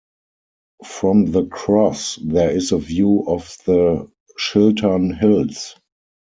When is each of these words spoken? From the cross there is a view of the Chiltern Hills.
From 0.83 1.27
the 1.31 1.45
cross 1.45 2.15
there 2.15 2.49
is 2.49 2.71
a 2.71 2.79
view 2.79 3.23
of 3.27 3.55
the 3.67 4.11
Chiltern 4.35 5.13
Hills. 5.13 5.75